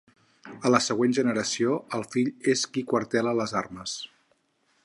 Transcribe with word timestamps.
A 0.69 0.71
la 0.75 0.79
següent 0.85 1.13
generació, 1.17 1.75
el 1.99 2.07
fill 2.15 2.33
és 2.57 2.67
qui 2.73 2.85
quartela 2.95 3.39
les 3.43 3.55
armes. 3.65 3.99